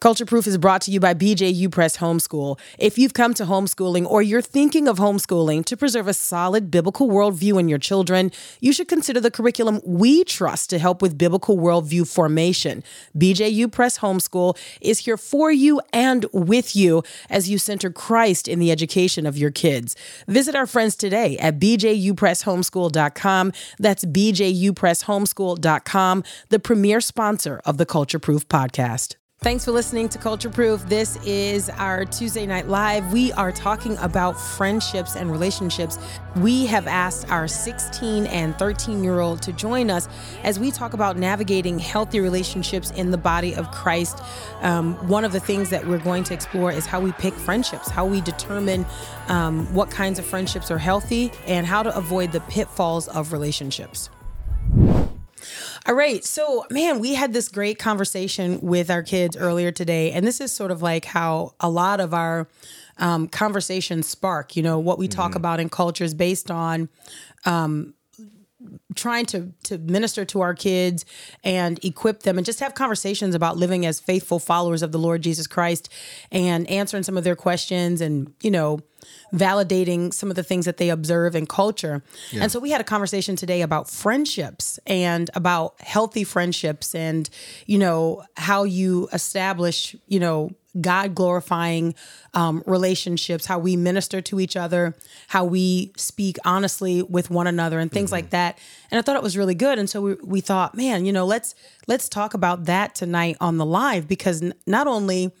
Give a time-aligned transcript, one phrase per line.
[0.00, 2.56] Culture Proof is brought to you by BJU Press Homeschool.
[2.78, 7.08] If you've come to homeschooling or you're thinking of homeschooling to preserve a solid biblical
[7.08, 8.30] worldview in your children,
[8.60, 12.84] you should consider the curriculum we trust to help with biblical worldview formation.
[13.16, 18.60] BJU Press Homeschool is here for you and with you as you center Christ in
[18.60, 19.96] the education of your kids.
[20.28, 23.52] Visit our friends today at bjupresshomeschool.com.
[23.80, 29.17] That's bjupresshomeschool.com, the premier sponsor of the Culture Proof podcast.
[29.40, 30.84] Thanks for listening to Culture Proof.
[30.88, 33.12] This is our Tuesday Night Live.
[33.12, 35.96] We are talking about friendships and relationships.
[36.34, 40.08] We have asked our 16 and 13 year old to join us
[40.42, 44.20] as we talk about navigating healthy relationships in the body of Christ.
[44.60, 47.88] Um, one of the things that we're going to explore is how we pick friendships,
[47.88, 48.84] how we determine
[49.28, 54.10] um, what kinds of friendships are healthy, and how to avoid the pitfalls of relationships.
[55.86, 56.24] All right.
[56.24, 60.12] So, man, we had this great conversation with our kids earlier today.
[60.12, 62.48] And this is sort of like how a lot of our
[62.98, 65.38] um, conversations spark, you know, what we talk mm-hmm.
[65.38, 66.88] about in culture is based on
[67.44, 67.94] um,
[68.94, 71.04] trying to to minister to our kids
[71.44, 75.22] and equip them and just have conversations about living as faithful followers of the Lord
[75.22, 75.88] Jesus Christ
[76.32, 78.80] and answering some of their questions and you know
[79.32, 82.02] validating some of the things that they observe in culture.
[82.30, 82.42] Yeah.
[82.42, 87.28] And so we had a conversation today about friendships and about healthy friendships and,
[87.66, 91.94] you know, how you establish, you know, God glorifying
[92.34, 94.94] um, relationships, how we minister to each other,
[95.28, 98.16] how we speak honestly with one another, and things mm-hmm.
[98.16, 98.58] like that.
[98.90, 99.78] And I thought it was really good.
[99.78, 101.54] And so we, we thought, man, you know, let's
[101.86, 105.32] let's talk about that tonight on the live because n- not only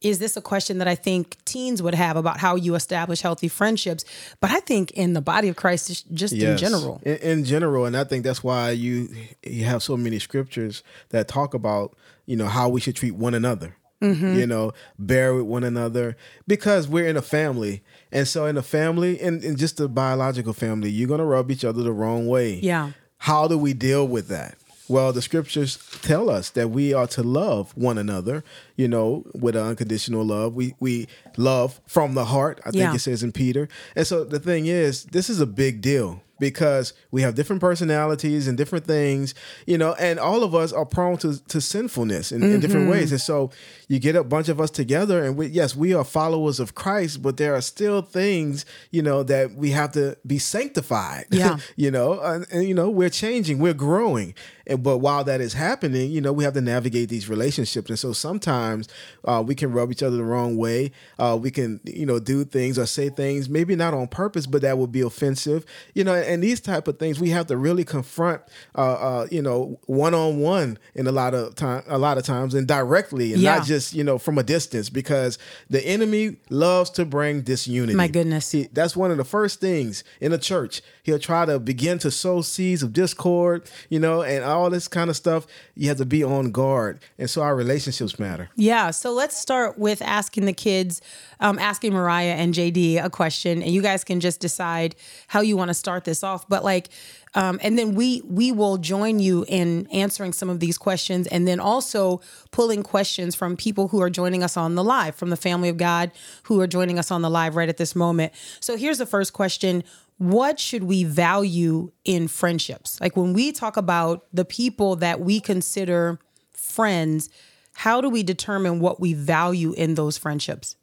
[0.00, 3.48] is this a question that I think teens would have about how you establish healthy
[3.48, 4.04] friendships?
[4.40, 7.84] But I think in the body of Christ, just yes, in general, in, in, general,
[7.84, 9.08] and I think that's why you
[9.44, 13.34] you have so many scriptures that talk about you know how we should treat one
[13.34, 13.76] another.
[14.00, 14.38] Mm-hmm.
[14.38, 18.62] You know, bear with one another because we're in a family, and so in a
[18.62, 22.26] family, and in, in just a biological family, you're gonna rub each other the wrong
[22.26, 22.54] way.
[22.54, 22.92] Yeah.
[23.18, 24.56] How do we deal with that?
[24.88, 28.42] Well, the scriptures tell us that we are to love one another,
[28.74, 30.54] you know, with an unconditional love.
[30.54, 31.06] We we
[31.36, 32.94] love from the heart, I think yeah.
[32.94, 33.68] it says in Peter.
[33.94, 38.48] And so the thing is, this is a big deal because we have different personalities
[38.48, 39.34] and different things,
[39.66, 42.54] you know, and all of us are prone to, to sinfulness in, mm-hmm.
[42.54, 43.12] in different ways.
[43.12, 43.50] And so
[43.86, 47.22] you get a bunch of us together, and we, yes, we are followers of Christ,
[47.22, 51.26] but there are still things, you know, that we have to be sanctified.
[51.40, 51.58] Yeah.
[51.74, 54.34] you know, and, and, you know, we're changing, we're growing.
[54.66, 57.90] And, but while that is happening, you know, we have to navigate these relationships.
[57.90, 58.88] And so sometimes
[59.24, 60.92] uh, we can rub each other the wrong way.
[61.18, 64.62] Uh, we can, you know, do things or say things, maybe not on purpose, but
[64.62, 65.64] that would be offensive,
[65.94, 68.42] you know, and these type of things we have to really confront,
[68.76, 72.24] uh, uh you know, one on one in a lot of time, a lot of
[72.24, 73.56] times, and directly, and yeah.
[73.56, 77.94] not just you know from a distance, because the enemy loves to bring disunity.
[77.94, 80.82] My goodness, he, that's one of the first things in a church.
[81.02, 85.10] He'll try to begin to sow seeds of discord, you know, and all this kind
[85.10, 85.46] of stuff.
[85.74, 88.50] You have to be on guard, and so our relationships matter.
[88.54, 88.90] Yeah.
[88.90, 91.00] So let's start with asking the kids,
[91.40, 94.94] um, asking Mariah and JD a question, and you guys can just decide
[95.28, 96.48] how you want to start this off.
[96.48, 96.88] But like,
[97.34, 101.46] um, and then we we will join you in answering some of these questions, and
[101.46, 102.20] then also
[102.50, 105.76] pulling questions from people who are joining us on the live, from the family of
[105.76, 106.10] God
[106.44, 108.32] who are joining us on the live right at this moment.
[108.60, 109.84] So here's the first question:
[110.18, 113.00] What should we value in friendships?
[113.00, 116.18] Like when we talk about the people that we consider
[116.52, 117.28] friends,
[117.72, 120.76] how do we determine what we value in those friendships?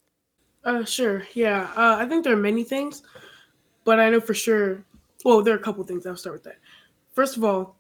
[0.64, 1.26] Uh, sure.
[1.34, 1.70] Yeah.
[1.78, 3.02] Uh, I think there are many things,
[3.86, 4.84] but I know for sure
[5.24, 6.06] well, there are a couple things.
[6.06, 6.58] I'll start with that.
[7.14, 7.76] First of all,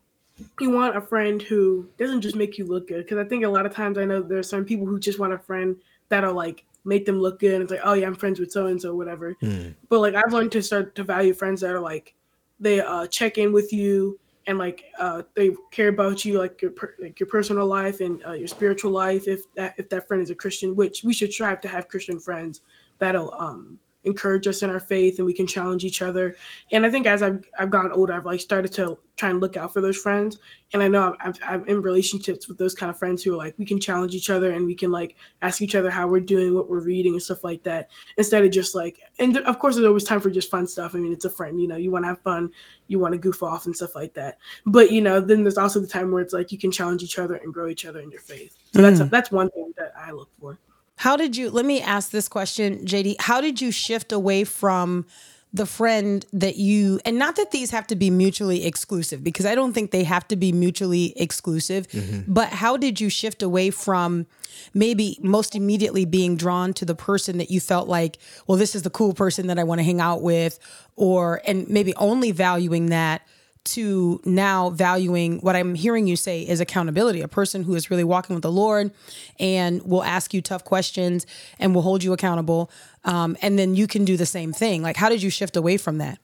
[0.59, 3.03] you want a friend who doesn't just make you look good.
[3.03, 5.20] Because I think a lot of times I know there are some people who just
[5.20, 5.76] want a friend
[6.09, 7.53] that'll like make them look good.
[7.53, 9.36] And it's like, oh yeah, I'm friends with so and so, whatever.
[9.42, 9.76] Mm.
[9.90, 12.14] But like I've learned to start to value friends that are like
[12.59, 16.72] they uh, check in with you and like uh, they care about you, like your
[16.72, 19.28] per- like your personal life and uh, your spiritual life.
[19.28, 22.20] If that if that friend is a Christian, which we should strive to have Christian
[22.20, 22.61] friends
[23.00, 23.78] that'll um
[24.08, 26.36] encourage us in our faith and we can challenge each other.
[26.72, 29.58] And I think as I've, I've gotten older, I've like started to try and look
[29.58, 30.38] out for those friends.
[30.74, 33.56] And I know I'm, I'm in relationships with those kind of friends who are like,
[33.58, 36.54] we can challenge each other and we can like ask each other how we're doing,
[36.54, 37.90] what we're reading and stuff like that.
[38.18, 40.94] Instead of just like, and of course there's always time for just fun stuff.
[40.94, 42.52] I mean, it's a friend, you know, you want to have fun,
[42.88, 44.38] you want to goof off and stuff like that.
[44.66, 47.20] But, you know, then there's also the time where it's like, you can challenge each
[47.20, 48.56] other and grow each other in your faith.
[48.74, 48.84] So mm.
[48.84, 50.59] that's, that's one thing that I look for.
[50.97, 53.16] How did you, let me ask this question, JD.
[53.20, 55.05] How did you shift away from
[55.53, 59.55] the friend that you and not that these have to be mutually exclusive because I
[59.55, 62.32] don't think they have to be mutually exclusive, mm-hmm.
[62.32, 64.28] but how did you shift away from
[64.73, 68.82] maybe most immediately being drawn to the person that you felt like, well, this is
[68.82, 70.59] the cool person that I want to hang out with
[70.96, 73.26] or and maybe only valuing that
[73.67, 78.03] to now valuing what I'm hearing you say is accountability, a person who is really
[78.03, 78.91] walking with the Lord
[79.40, 81.25] and will ask you tough questions
[81.59, 82.72] and will hold you accountable.
[83.03, 84.81] Um, and then you can do the same thing.
[84.81, 86.19] Like, how did you shift away from that?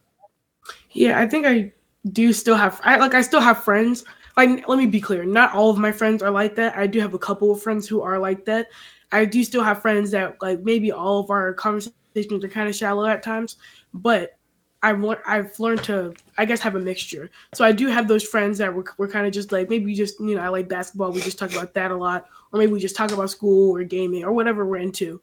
[0.92, 1.72] Yeah, I think I
[2.12, 4.04] do still have, I like, I still have friends.
[4.36, 6.76] Like, let me be clear, not all of my friends are like that.
[6.76, 8.70] I do have a couple of friends who are like that.
[9.12, 12.76] I do still have friends that, like, maybe all of our conversations are kind of
[12.76, 13.58] shallow at times,
[13.94, 14.38] but
[14.84, 17.32] I've learned I've learned to I guess have a mixture.
[17.54, 20.20] So I do have those friends that we're, we're kind of just like maybe just
[20.20, 22.80] you know I like basketball we just talk about that a lot or maybe we
[22.80, 25.22] just talk about school or gaming or whatever we're into.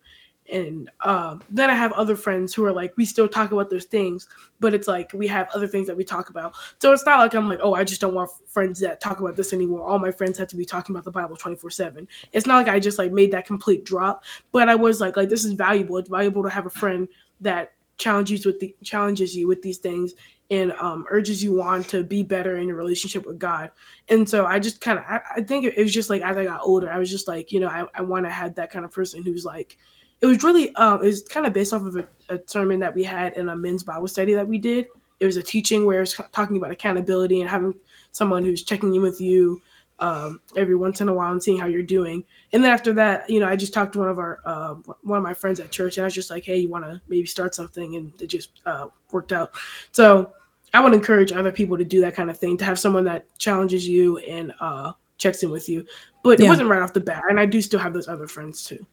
[0.50, 3.84] And uh, then I have other friends who are like we still talk about those
[3.84, 4.28] things,
[4.60, 6.54] but it's like we have other things that we talk about.
[6.80, 9.36] So it's not like I'm like oh I just don't want friends that talk about
[9.36, 9.86] this anymore.
[9.86, 12.08] All my friends have to be talking about the Bible 24 seven.
[12.32, 15.28] It's not like I just like made that complete drop, but I was like like
[15.28, 15.98] this is valuable.
[15.98, 17.06] It's valuable to have a friend
[17.42, 20.14] that challenges with the challenges you with these things
[20.50, 23.70] and um, urges you on to be better in your relationship with God.
[24.08, 26.44] And so I just kind of I, I, think it, was just like as I
[26.44, 28.84] got older, I was just like you know I, I want to have that kind
[28.84, 29.78] of person who's like
[30.20, 32.94] it was really um it was kind of based off of a, a sermon that
[32.94, 34.86] we had in a men's Bible study that we did.
[35.20, 37.74] It was a teaching where it's talking about accountability and having
[38.10, 39.60] someone who's checking in with you
[40.00, 42.24] um, every once in a while and seeing how you're doing.
[42.52, 45.18] And then after that, you know, I just talked to one of our uh, one
[45.18, 47.26] of my friends at church, and I was just like, "Hey, you want to maybe
[47.26, 49.52] start something?" And it just uh, worked out.
[49.92, 50.32] So
[50.72, 53.26] I would encourage other people to do that kind of thing, to have someone that
[53.38, 55.86] challenges you and uh, checks in with you.
[56.22, 58.64] But it wasn't right off the bat, and I do still have those other friends
[58.64, 58.84] too.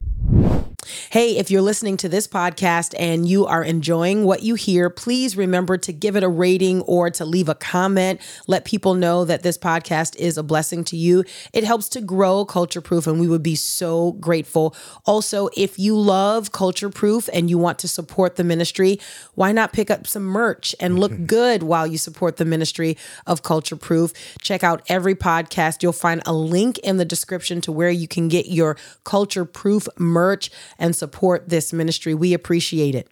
[1.09, 5.35] Hey, if you're listening to this podcast and you are enjoying what you hear, please
[5.35, 8.21] remember to give it a rating or to leave a comment.
[8.47, 11.23] Let people know that this podcast is a blessing to you.
[11.53, 14.75] It helps to grow Culture Proof, and we would be so grateful.
[15.05, 18.99] Also, if you love Culture Proof and you want to support the ministry,
[19.35, 23.43] why not pick up some merch and look good while you support the ministry of
[23.43, 24.13] Culture Proof?
[24.41, 25.83] Check out every podcast.
[25.83, 29.87] You'll find a link in the description to where you can get your Culture Proof
[29.97, 32.13] merch and support this ministry.
[32.13, 33.07] We appreciate it.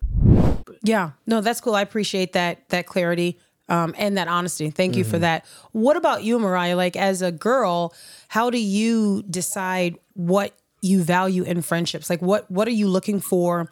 [0.84, 1.76] Yeah, no, that's cool.
[1.76, 3.40] I appreciate that that clarity
[3.70, 4.70] um, and that honesty.
[4.70, 5.00] Thank mm-hmm.
[5.00, 5.22] you for mm-hmm.
[5.22, 5.46] that.
[5.72, 6.76] What about you, Mariah?
[6.76, 7.94] Like as a girl,
[8.28, 12.10] how do you decide what you value in friendships?
[12.10, 13.72] Like what what are you looking for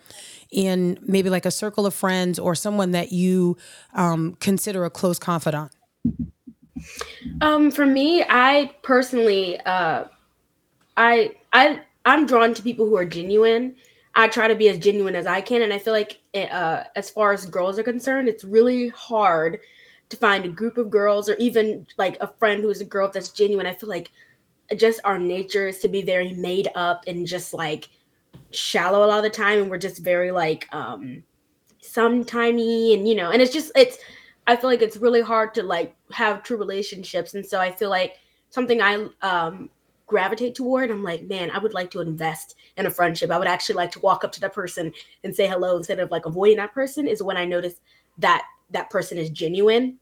[0.52, 3.58] in maybe like a circle of friends or someone that you
[3.94, 5.72] um, consider a close confidant?
[7.42, 10.06] Um, for me, I personally, uh,
[10.98, 13.76] I I I'm drawn to people who are genuine.
[14.16, 17.10] I try to be as genuine as I can, and I feel like uh, as
[17.10, 19.60] far as girls are concerned, it's really hard
[20.10, 23.10] to find a group of girls or even like a friend who is a girl
[23.12, 23.66] that's genuine.
[23.66, 24.12] I feel like
[24.76, 27.90] just our nature is to be very made up and just like
[28.52, 31.24] shallow a lot of the time, and we're just very like um
[31.82, 33.98] sometimey, and you know, and it's just it's.
[34.46, 37.90] I feel like it's really hard to like have true relationships, and so I feel
[37.90, 38.18] like
[38.50, 39.70] something I um
[40.08, 40.92] gravitate toward.
[40.92, 43.32] I'm like, man, I would like to invest in a friendship.
[43.32, 44.92] I would actually like to walk up to that person
[45.24, 47.76] and say hello instead of like avoiding that person is when I notice
[48.18, 49.98] that that person is genuine.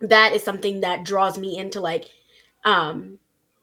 [0.00, 2.06] That is something that draws me into like
[2.64, 3.18] um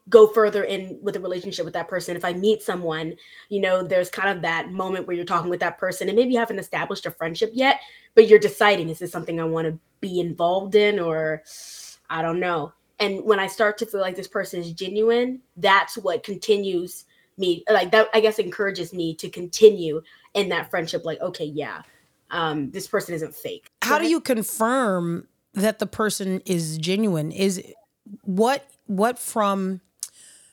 [0.08, 2.16] go further in with a relationship with that person.
[2.16, 3.14] If I meet someone,
[3.48, 6.32] you know, there's kind of that moment where you're talking with that person and maybe
[6.32, 7.80] you haven't established a friendship yet,
[8.14, 11.42] but you're deciding is this something I want to be involved in or
[12.08, 15.96] I don't know and when i start to feel like this person is genuine that's
[15.96, 17.04] what continues
[17.36, 20.00] me like that i guess encourages me to continue
[20.34, 21.82] in that friendship like okay yeah
[22.30, 23.70] um this person isn't fake.
[23.82, 27.32] How do you confirm that the person is genuine?
[27.32, 27.62] Is
[28.22, 29.80] what what from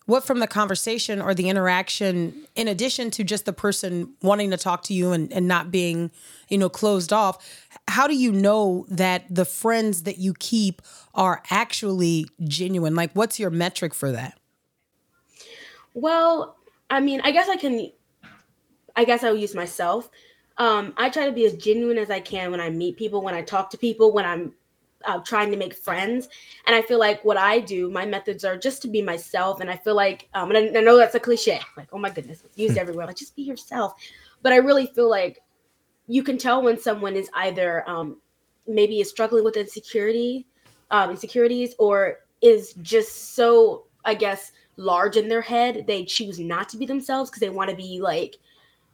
[0.08, 4.58] what from the conversation or the interaction in addition to just the person wanting to
[4.58, 6.10] talk to you and, and not being
[6.50, 10.82] you know closed off how do you know that the friends that you keep
[11.14, 12.96] are actually genuine?
[12.96, 14.38] Like what's your metric for that?
[15.94, 16.56] Well
[16.90, 17.92] i mean i guess i can
[18.96, 20.10] i guess i'll use myself.
[20.58, 23.36] Um, i try to be as genuine as i can when i meet people when
[23.36, 24.54] i talk to people when i'm
[25.06, 26.30] uh, trying to make friends.
[26.66, 29.60] And I feel like what I do, my methods are just to be myself.
[29.60, 32.10] And I feel like, um, and I, I know that's a cliche, like, oh my
[32.10, 33.06] goodness, it's used everywhere.
[33.06, 33.94] Like, just be yourself.
[34.42, 35.42] But I really feel like
[36.08, 38.18] you can tell when someone is either um,
[38.68, 40.46] maybe is struggling with insecurity,
[40.92, 46.70] um, insecurities, or is just so, I guess, large in their head, they choose not
[46.70, 48.38] to be themselves because they want to be like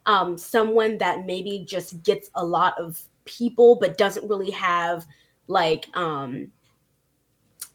[0.06, 5.06] um, someone that maybe just gets a lot of people but doesn't really have
[5.48, 6.52] like um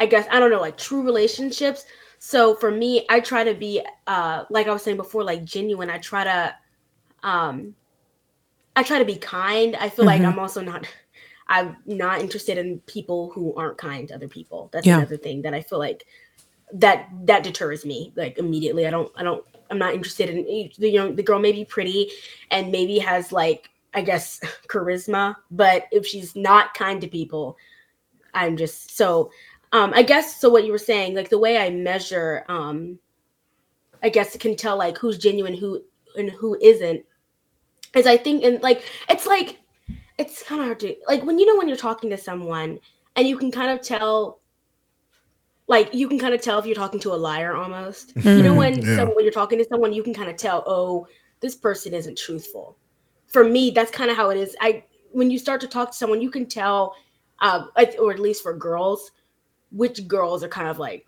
[0.00, 1.84] I guess I don't know like true relationships.
[2.20, 5.90] So for me, I try to be uh like I was saying before like genuine.
[5.90, 6.54] I try to
[7.22, 7.74] um
[8.76, 9.76] I try to be kind.
[9.76, 10.22] I feel mm-hmm.
[10.22, 10.86] like I'm also not
[11.48, 14.68] I'm not interested in people who aren't kind to other people.
[14.72, 14.98] That's yeah.
[14.98, 16.04] another thing that I feel like
[16.74, 18.86] that that deters me like immediately.
[18.86, 21.64] I don't I don't I'm not interested in the you know the girl may be
[21.64, 22.10] pretty
[22.50, 27.56] and maybe has like I guess charisma, but if she's not kind to people,
[28.34, 29.30] I'm just so
[29.72, 32.98] um I guess so what you were saying like the way I measure um
[34.02, 35.82] I guess can tell like who's genuine who
[36.16, 37.04] and who isn't
[37.94, 39.58] is I think and like it's like
[40.18, 42.78] it's kind of hard to like when you know when you're talking to someone
[43.16, 44.40] and you can kind of tell
[45.68, 48.14] like you can kind of tell if you're talking to a liar almost.
[48.14, 48.28] Mm-hmm.
[48.28, 48.96] You know when yeah.
[48.96, 51.06] someone, when you're talking to someone, you can kind of tell, oh,
[51.40, 52.76] this person isn't truthful.
[53.28, 54.56] For me, that's kind of how it is.
[54.60, 56.96] I when you start to talk to someone, you can tell,
[57.40, 57.66] uh,
[57.98, 59.10] or at least for girls,
[59.70, 61.06] which girls are kind of like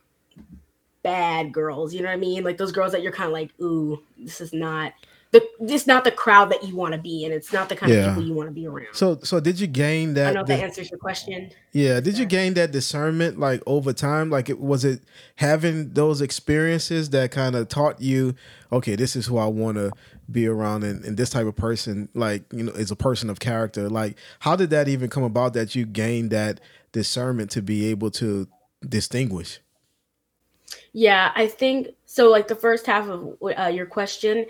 [1.03, 1.95] bad girls.
[1.95, 2.45] You know what I mean?
[2.45, 4.93] Like those girls that you're kind of like, ooh, this is not
[5.33, 7.31] the it's not the crowd that you want to be in.
[7.33, 7.99] It's not the kind yeah.
[7.99, 8.89] of people you want to be around.
[8.93, 10.31] So so did you gain that?
[10.31, 11.51] I don't know if that answers your question.
[11.73, 12.01] Yeah.
[12.01, 14.31] Did you gain that discernment like over time?
[14.31, 15.03] Like it was it
[15.37, 18.35] having those experiences that kind of taught you,
[18.73, 19.93] okay, this is who I want to
[20.31, 23.41] be around and, and this type of person, like, you know, is a person of
[23.41, 23.89] character.
[23.89, 26.61] Like, how did that even come about that you gained that
[26.93, 28.49] discernment to be able to
[28.87, 29.61] distinguish?
[30.93, 32.31] Yeah, I think so.
[32.31, 34.47] Like the first half of uh, your question,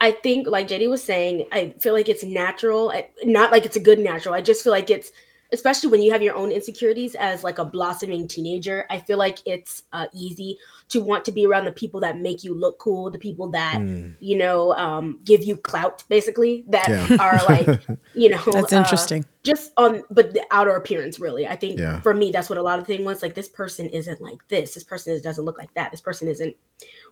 [0.00, 2.92] I think, like JD was saying, I feel like it's natural.
[3.24, 4.34] Not like it's a good natural.
[4.34, 5.12] I just feel like it's,
[5.52, 8.86] especially when you have your own insecurities as like a blossoming teenager.
[8.90, 12.44] I feel like it's uh, easy to want to be around the people that make
[12.44, 14.14] you look cool, the people that mm.
[14.20, 17.16] you know um, give you clout, basically that yeah.
[17.20, 18.42] are like you know.
[18.46, 19.24] That's uh, interesting.
[19.42, 21.46] Just on, but the outer appearance, really.
[21.46, 22.00] I think yeah.
[22.00, 23.22] for me, that's what a lot of the thing was.
[23.22, 24.74] Like this person isn't like this.
[24.74, 25.90] This person doesn't look like that.
[25.90, 26.56] This person isn't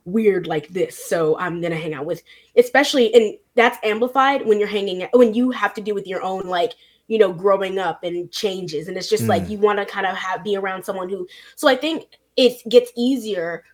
[0.07, 2.23] weird like this so i'm gonna hang out with
[2.57, 6.43] especially and that's amplified when you're hanging when you have to do with your own
[6.47, 6.75] like
[7.07, 9.29] you know growing up and changes and it's just mm.
[9.29, 12.05] like you want to kind of have be around someone who so i think
[12.37, 13.65] it gets easier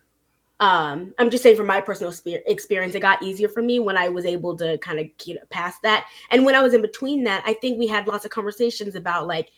[0.59, 2.13] um i'm just saying from my personal
[2.45, 5.81] experience it got easier for me when i was able to kind of get past
[5.81, 8.95] that and when i was in between that i think we had lots of conversations
[8.95, 9.51] about like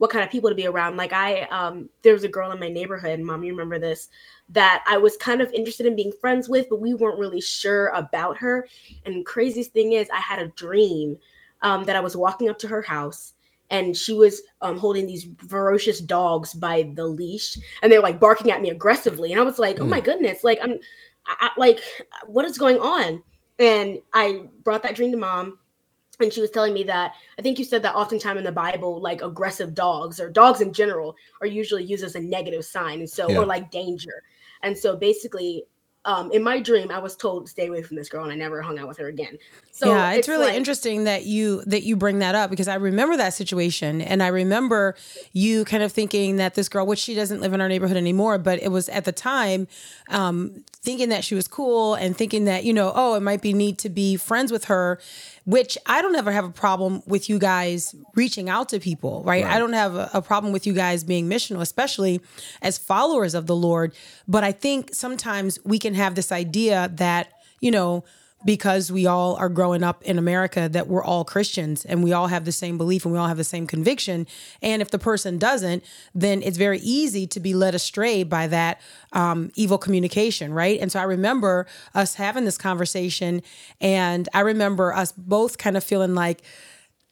[0.00, 0.96] what kind of people to be around.
[0.96, 4.08] Like I, um, there was a girl in my neighborhood, mom, you remember this,
[4.48, 7.88] that I was kind of interested in being friends with, but we weren't really sure
[7.88, 8.66] about her.
[9.04, 11.18] And craziest thing is, I had a dream
[11.62, 13.34] um, that I was walking up to her house
[13.70, 18.50] and she was um, holding these ferocious dogs by the leash and they're like barking
[18.50, 19.32] at me aggressively.
[19.32, 19.82] And I was like, mm.
[19.82, 20.78] oh my goodness, like I'm
[21.26, 21.80] I, like,
[22.26, 23.22] what is going on?
[23.58, 25.58] And I brought that dream to mom
[26.20, 29.00] and she was telling me that I think you said that oftentimes in the Bible,
[29.00, 33.08] like aggressive dogs or dogs in general are usually used as a negative sign, and
[33.08, 33.38] so yeah.
[33.38, 34.22] or like danger.
[34.62, 35.64] And so basically,
[36.06, 38.34] um, in my dream, I was told to stay away from this girl, and I
[38.34, 39.36] never hung out with her again.
[39.70, 42.68] So yeah, it's, it's really like, interesting that you that you bring that up because
[42.68, 44.96] I remember that situation, and I remember
[45.32, 48.38] you kind of thinking that this girl, which she doesn't live in our neighborhood anymore,
[48.38, 49.68] but it was at the time
[50.08, 53.52] um, thinking that she was cool and thinking that you know, oh, it might be
[53.52, 54.98] neat to be friends with her,
[55.44, 59.44] which I don't ever have a problem with you guys reaching out to people, right?
[59.44, 59.54] right.
[59.54, 62.20] I don't have a, a, problem with you guys being missional, especially
[62.62, 63.92] as followers of the Lord.
[64.28, 68.04] But I think sometimes we can have this idea that, you know,
[68.44, 72.28] because we all are growing up in America that we're all Christians and we all
[72.28, 74.26] have the same belief and we all have the same conviction.
[74.62, 78.80] And if the person doesn't, then it's very easy to be led astray by that
[79.12, 80.80] um, evil communication, right?
[80.80, 83.42] And so I remember us having this conversation,
[83.80, 86.42] and I remember us both kind of feeling like,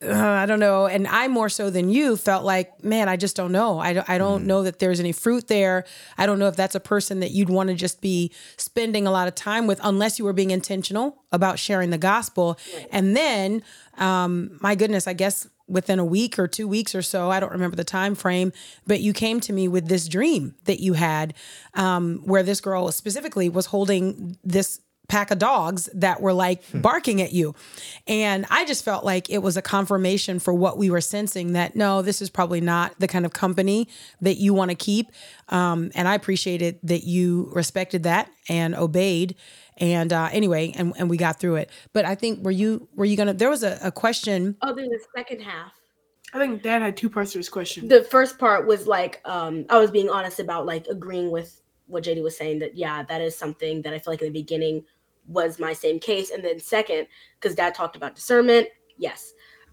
[0.00, 0.86] uh, I don't know.
[0.86, 3.80] And I more so than you felt like, man, I just don't know.
[3.80, 4.46] I don't, I don't mm.
[4.46, 5.84] know that there's any fruit there.
[6.16, 9.10] I don't know if that's a person that you'd want to just be spending a
[9.10, 12.58] lot of time with unless you were being intentional about sharing the gospel.
[12.92, 13.62] And then,
[13.96, 17.52] um, my goodness, I guess within a week or two weeks or so, I don't
[17.52, 18.52] remember the time frame,
[18.86, 21.34] but you came to me with this dream that you had
[21.74, 26.80] um, where this girl specifically was holding this pack of dogs that were like hmm.
[26.80, 27.54] barking at you.
[28.06, 31.74] And I just felt like it was a confirmation for what we were sensing that
[31.74, 33.88] no, this is probably not the kind of company
[34.20, 35.10] that you want to keep.
[35.48, 39.34] Um, and I appreciated that you respected that and obeyed.
[39.78, 41.70] And uh, anyway, and, and we got through it.
[41.92, 43.32] But I think were you were you gonna?
[43.32, 44.56] There was a, a question.
[44.60, 45.72] Oh, there's a second half.
[46.34, 47.88] I think Dad had two parts to his question.
[47.88, 52.04] The first part was like um, I was being honest about like agreeing with what
[52.04, 54.84] JD was saying that yeah, that is something that I feel like in the beginning
[55.28, 56.30] was my same case.
[56.30, 57.06] And then second,
[57.38, 59.32] because dad talked about discernment, yes.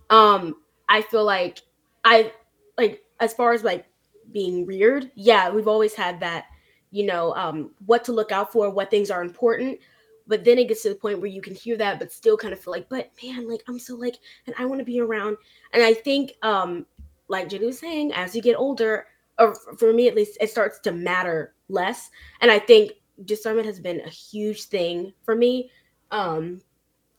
[0.10, 0.58] Um,
[0.88, 1.62] I feel like
[2.04, 2.32] I
[2.78, 3.86] like as far as like
[4.32, 6.46] being reared, yeah, we've always had that,
[6.92, 9.80] you know, um, what to look out for, what things are important.
[10.28, 12.54] But then it gets to the point where you can hear that, but still kind
[12.54, 15.38] of feel like, but man, like I'm so like, and I want to be around.
[15.72, 16.86] And I think, um,
[17.28, 19.08] like Jenny was saying, as you get older,
[19.38, 22.10] or for me at least, it starts to matter less.
[22.42, 25.72] And I think discernment has been a huge thing for me.
[26.12, 26.62] Um,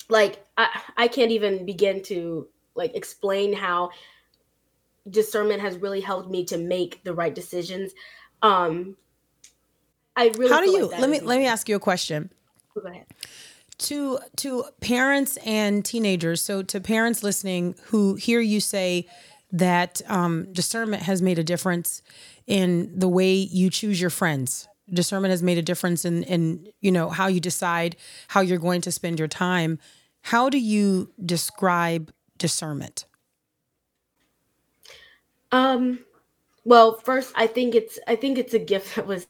[0.08, 3.90] like I, I can't even begin to like explain how
[5.08, 7.92] discernment has really helped me to make the right decisions.
[8.42, 8.96] Um,
[10.14, 12.30] I really how do you like let me let me ask you a question.
[12.76, 13.06] Oh, go ahead.
[13.78, 19.06] To to parents and teenagers, so to parents listening who hear you say
[19.52, 22.02] that um, discernment has made a difference
[22.46, 24.68] in the way you choose your friends.
[24.92, 27.96] Discernment has made a difference in in you know how you decide
[28.28, 29.78] how you're going to spend your time.
[30.22, 33.04] How do you describe discernment?
[35.52, 36.00] Um,
[36.64, 39.26] well, first, I think it's I think it's a gift that was.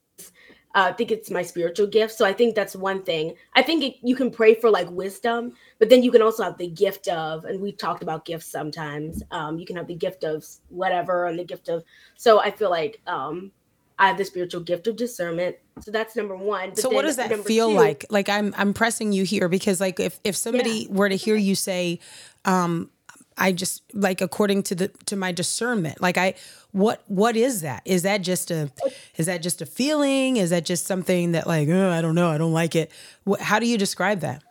[0.75, 3.35] Uh, I think it's my spiritual gift, so I think that's one thing.
[3.55, 6.59] I think it, you can pray for like wisdom, but then you can also have
[6.59, 9.23] the gift of, and we've talked about gifts sometimes.
[9.31, 11.83] Um, you can have the gift of whatever, and the gift of.
[12.17, 13.53] So I feel like um,
[13.99, 15.57] I have the spiritual gift of discernment.
[15.81, 16.71] So that's number one.
[16.71, 18.05] But so what does that feel two, like?
[18.11, 20.89] Like I'm I'm pressing you here because like if if somebody yeah.
[20.91, 22.01] were to hear you say,
[22.45, 22.91] um,
[23.39, 26.01] I just like according to the to my discernment.
[26.01, 26.35] Like I
[26.73, 27.83] what what is that?
[27.85, 28.71] Is that just a
[29.17, 30.37] is that just a feeling?
[30.37, 32.91] Is that just something that like oh, I don't know, I don't like it.
[33.25, 34.43] What, how do you describe that?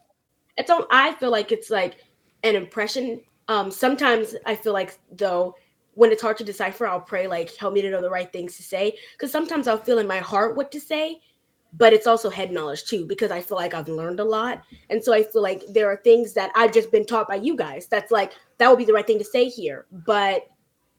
[0.57, 2.03] It's all I feel like it's like
[2.43, 3.21] an impression.
[3.47, 5.55] Um sometimes I feel like though
[5.95, 8.55] when it's hard to decipher, I'll pray like help me to know the right things
[8.57, 11.21] to say cuz sometimes I'll feel in my heart what to say
[11.77, 14.63] but it's also head knowledge too because i feel like i've learned a lot.
[14.89, 17.55] And so i feel like there are things that i've just been taught by you
[17.55, 19.85] guys that's like that would be the right thing to say here.
[19.91, 20.47] But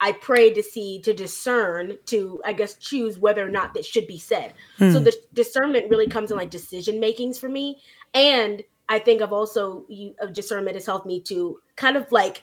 [0.00, 4.07] i pray to see to discern to i guess choose whether or not that should
[4.07, 4.53] be said.
[4.79, 4.93] Hmm.
[4.93, 7.81] so the discernment really comes in like decision makings for me.
[8.15, 12.43] And i think i've also you discernment has helped me to kind of like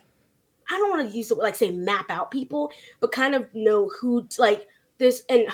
[0.69, 3.89] i don't want to use it like say map out people but kind of know
[3.99, 5.47] who like this and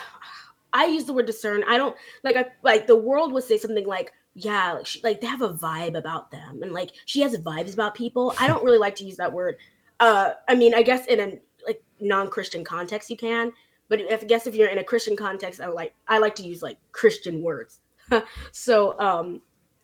[0.74, 1.64] I use the word discern.
[1.68, 5.22] I don't like I like the world would say something like, yeah, like, she, like
[5.22, 8.34] they have a vibe about them and like she has vibes about people.
[8.40, 9.58] I don't really like to use that word.
[10.00, 13.52] Uh I mean, I guess in a like non-Christian context you can,
[13.88, 16.44] but if I guess if you're in a Christian context, I like I like to
[16.44, 17.80] use like Christian words.
[18.52, 19.42] so um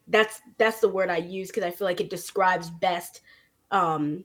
[0.08, 3.22] that's that's the word I use because I feel like it describes best
[3.72, 4.24] um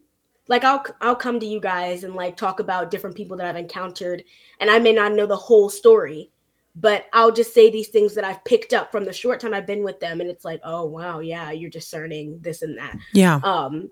[0.50, 3.56] like I'll I'll come to you guys and like talk about different people that I've
[3.56, 4.22] encountered
[4.60, 6.30] and I may not know the whole story
[6.76, 9.66] but I'll just say these things that I've picked up from the short time I've
[9.66, 12.96] been with them, and it's like, oh wow, yeah, you're discerning this and that.
[13.12, 13.40] Yeah.
[13.42, 13.90] Um.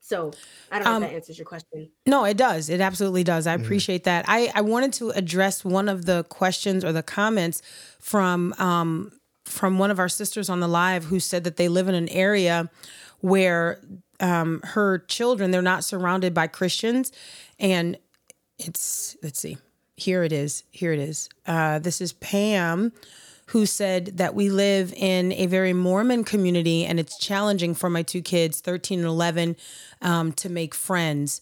[0.00, 0.32] So
[0.70, 1.90] I don't know um, if that answers your question.
[2.06, 2.68] No, it does.
[2.68, 3.46] It absolutely does.
[3.46, 3.64] I mm-hmm.
[3.64, 4.24] appreciate that.
[4.28, 7.62] I I wanted to address one of the questions or the comments
[8.00, 9.12] from um
[9.44, 12.08] from one of our sisters on the live who said that they live in an
[12.08, 12.70] area
[13.20, 13.80] where
[14.20, 17.12] um her children they're not surrounded by Christians
[17.58, 17.96] and
[18.58, 19.58] it's let's see
[19.96, 20.64] here it is.
[20.70, 21.28] Here it is.
[21.46, 22.92] Uh, this is Pam,
[23.46, 28.02] who said that we live in a very Mormon community and it's challenging for my
[28.02, 29.56] two kids, 13 and 11,
[30.02, 31.40] um, to make friends.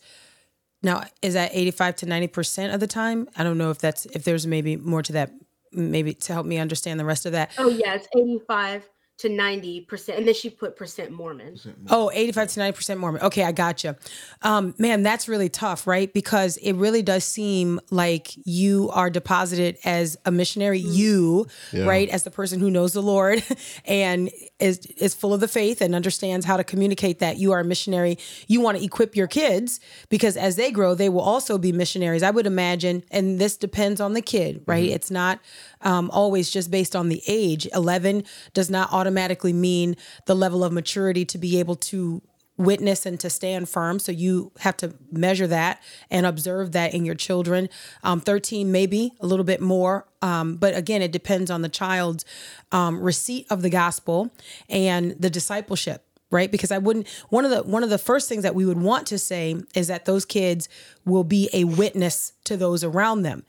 [0.82, 3.28] Now, is that 85 to 90% of the time?
[3.36, 5.30] I don't know if that's, if there's maybe more to that,
[5.70, 7.52] maybe to help me understand the rest of that.
[7.56, 8.88] Oh, yeah, it's 85
[9.22, 10.18] to 90%.
[10.18, 11.56] And then she put percent Mormon.
[11.88, 13.22] Oh, 85 to 90% Mormon.
[13.22, 13.96] Okay, I gotcha.
[14.42, 16.12] Um, man, that's really tough, right?
[16.12, 20.92] Because it really does seem like you are deposited as a missionary, mm-hmm.
[20.92, 21.84] you, yeah.
[21.84, 23.44] right, as the person who knows the Lord
[23.84, 27.60] and is is full of the faith and understands how to communicate that you are
[27.60, 28.18] a missionary.
[28.48, 32.24] You want to equip your kids because as they grow, they will also be missionaries.
[32.24, 34.84] I would imagine, and this depends on the kid, right?
[34.84, 34.94] Mm-hmm.
[34.94, 35.38] It's not
[35.82, 37.68] um, always just based on the age.
[37.74, 42.22] 11 does not automatically mean the level of maturity to be able to
[42.58, 43.98] witness and to stand firm.
[43.98, 47.68] So you have to measure that and observe that in your children.
[48.02, 50.06] Um, 13, maybe a little bit more.
[50.20, 52.24] Um, but again, it depends on the child's
[52.70, 54.30] um, receipt of the gospel
[54.68, 58.42] and the discipleship right because i wouldn't one of the one of the first things
[58.42, 60.66] that we would want to say is that those kids
[61.04, 63.44] will be a witness to those around them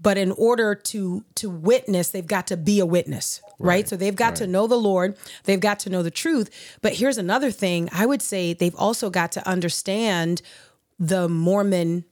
[0.00, 3.88] but in order to to witness they've got to be a witness right, right?
[3.88, 4.36] so they've got right.
[4.36, 8.06] to know the lord they've got to know the truth but here's another thing i
[8.06, 10.42] would say they've also got to understand
[10.98, 12.04] the mormon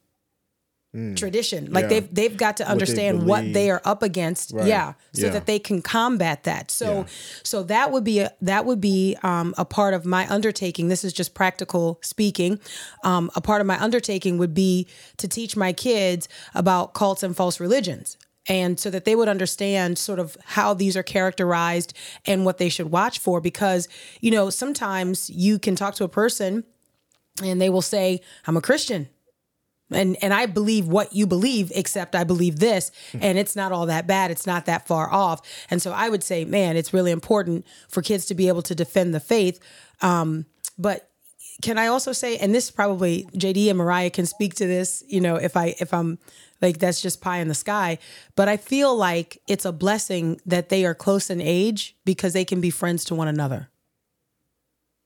[0.94, 1.16] mm.
[1.16, 1.72] tradition.
[1.72, 1.88] Like yeah.
[1.88, 4.52] they've they've got to understand what, what they are up against.
[4.52, 4.66] Right.
[4.66, 5.32] Yeah, so yeah.
[5.32, 6.70] that they can combat that.
[6.70, 7.04] So yeah.
[7.42, 10.88] so that would be a, that would be um, a part of my undertaking.
[10.88, 12.60] This is just practical speaking.
[13.04, 14.86] Um, a part of my undertaking would be
[15.18, 18.16] to teach my kids about cults and false religions.
[18.50, 21.92] And so that they would understand sort of how these are characterized
[22.24, 23.42] and what they should watch for.
[23.42, 23.88] Because,
[24.22, 26.64] you know, sometimes you can talk to a person
[27.44, 29.10] and they will say, I'm a Christian
[29.90, 33.18] and and I believe what you believe except I believe this hmm.
[33.22, 34.30] and it's not all that bad.
[34.30, 35.40] It's not that far off.
[35.70, 38.74] And so I would say man it's really important for kids to be able to
[38.74, 39.60] defend the faith.
[40.02, 40.46] Um,
[40.78, 41.10] but
[41.62, 45.20] can I also say and this probably JD and Mariah can speak to this you
[45.20, 46.18] know if I if I'm
[46.60, 47.98] like that's just pie in the sky.
[48.36, 52.44] But I feel like it's a blessing that they are close in age because they
[52.44, 53.70] can be friends to one another.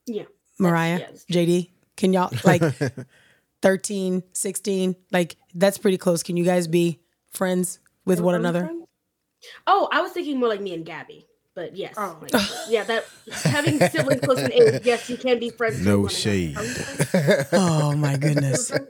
[0.07, 0.25] Yeah.
[0.59, 1.25] Mariah yes.
[1.31, 2.63] JD can y'all like
[3.63, 4.97] 13, 16.
[5.11, 6.23] Like that's pretty close.
[6.23, 8.71] Can you guys be friends with one another?
[9.67, 11.27] Oh, I was thinking more like me and Gabby.
[11.55, 12.17] But yes, oh.
[12.23, 12.33] like,
[12.69, 13.05] yeah, that
[13.45, 15.85] having siblings close in age, yes, you can be friends.
[15.85, 16.57] No shade.
[17.53, 18.73] oh my goodness.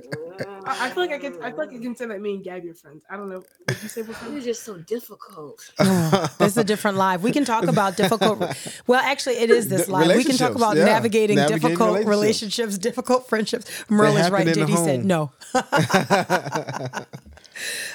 [0.67, 1.43] I, I, feel like I can.
[1.43, 3.03] I feel like I can say that me and Gabby are friends.
[3.11, 3.43] I don't know.
[3.67, 4.35] Did you say we're friends?
[4.35, 5.73] You're just so difficult.
[5.79, 7.23] Oh, this is a different live.
[7.23, 8.41] We can talk about difficult.
[8.87, 10.17] Well, actually, it is this live.
[10.17, 10.85] We can talk about yeah.
[10.85, 12.09] navigating, navigating, difficult relationships.
[12.09, 12.79] relationships.
[12.79, 13.85] difficult friendships.
[13.89, 14.47] Merle is right.
[14.47, 15.31] JD said no.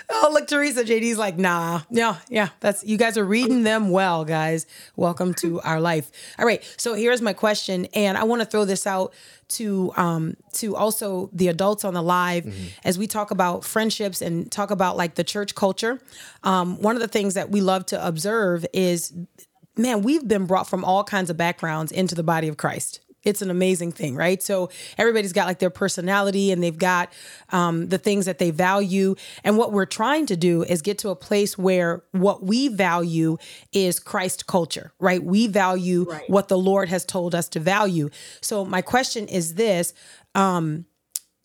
[0.09, 0.83] oh, look, Teresa.
[0.83, 2.49] JD's like, nah, yeah, yeah.
[2.59, 4.65] That's you guys are reading them well, guys.
[4.95, 6.11] Welcome to our life.
[6.39, 6.63] All right.
[6.77, 9.13] So here's my question, and I want to throw this out
[9.49, 12.67] to um to also the adults on the live mm-hmm.
[12.83, 16.01] as we talk about friendships and talk about like the church culture.
[16.43, 19.13] Um, one of the things that we love to observe is,
[19.77, 23.41] man, we've been brought from all kinds of backgrounds into the body of Christ it's
[23.41, 24.41] an amazing thing, right?
[24.41, 27.11] So everybody's got like their personality and they've got
[27.49, 29.15] um, the things that they value.
[29.43, 33.37] And what we're trying to do is get to a place where what we value
[33.73, 35.21] is Christ culture, right?
[35.21, 36.29] We value right.
[36.29, 38.09] what the Lord has told us to value.
[38.39, 39.93] So my question is this.
[40.33, 40.85] Um,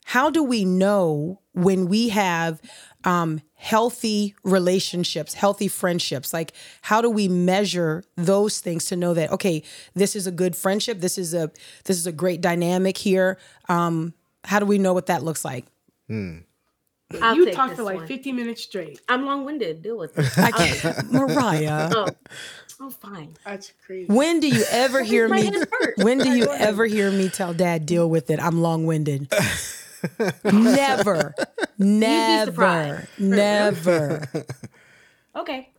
[0.05, 2.61] how do we know when we have
[3.05, 6.33] um, healthy relationships, healthy friendships?
[6.33, 9.63] Like, how do we measure those things to know that okay,
[9.95, 11.51] this is a good friendship, this is a
[11.85, 13.39] this is a great dynamic here?
[13.69, 15.65] Um, how do we know what that looks like?
[16.09, 16.39] Hmm.
[17.21, 18.07] I'll you talk for like one.
[18.07, 19.01] 15 minutes straight.
[19.09, 19.83] I'm long winded.
[19.83, 20.39] Deal with it.
[20.39, 21.13] I can't.
[21.13, 21.91] Mariah.
[22.83, 22.87] Oh.
[22.87, 23.37] oh, fine.
[23.45, 24.13] That's crazy.
[24.13, 25.53] When do you ever hear me?
[25.99, 28.41] When do you ever hear me tell dad, deal with it?
[28.41, 29.33] I'm long winded.
[30.45, 31.35] never,
[31.79, 34.29] never, never.
[35.37, 35.73] okay.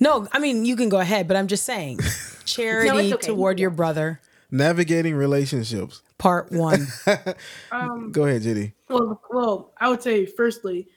[0.00, 2.00] No, I mean you can go ahead, but I'm just saying,
[2.44, 3.26] charity no, okay.
[3.26, 4.20] toward your brother.
[4.50, 6.02] Navigating relationships.
[6.16, 6.86] Part one.
[7.72, 8.72] um, go ahead, Jenny.
[8.88, 10.88] Well, well, I would say firstly,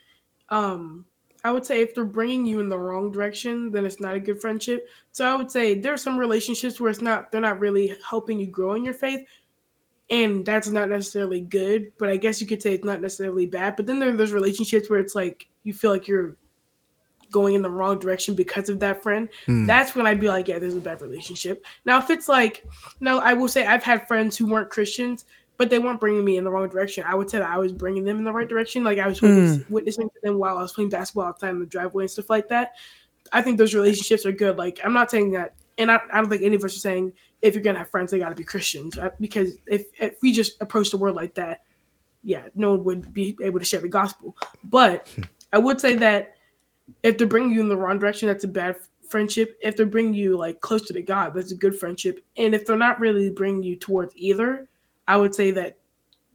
[0.49, 1.05] um,
[1.43, 4.19] I would say if they're bringing you in the wrong direction, then it's not a
[4.19, 4.87] good friendship.
[5.11, 8.39] So I would say there are some relationships where it's not they're not really helping
[8.39, 9.27] you grow in your faith,
[10.11, 13.75] and that's not necessarily good but i guess you could say it's not necessarily bad.
[13.75, 16.35] But then there, there's relationships where it's like you feel like you're
[17.31, 19.29] going in the wrong direction because of that friend.
[19.47, 19.65] Mm.
[19.65, 21.65] that's when i'd be like yeah there's a bad relationship.
[21.85, 22.65] Now if it's like
[22.99, 25.25] no i will say i've had friends who weren't christians
[25.57, 27.03] but they weren't bringing me in the wrong direction.
[27.07, 28.83] I would say that i was bringing them in the right direction.
[28.83, 29.67] Like i was mm.
[29.69, 32.49] witnessing to them while i was playing basketball outside in the driveway and stuff like
[32.49, 32.73] that.
[33.31, 34.57] I think those relationships are good.
[34.57, 37.13] Like i'm not saying that and I, I don't think any of us are saying
[37.41, 38.97] if you're gonna have friends, they got to be Christians.
[38.97, 39.11] Right?
[39.19, 41.61] Because if if we just approach the world like that,
[42.23, 44.35] yeah, no one would be able to share the gospel.
[44.63, 45.07] But
[45.53, 46.35] I would say that
[47.03, 48.75] if they're bringing you in the wrong direction, that's a bad
[49.09, 49.57] friendship.
[49.61, 52.23] If they're bringing you like closer to God, that's a good friendship.
[52.37, 54.67] And if they're not really bringing you towards either,
[55.07, 55.77] I would say that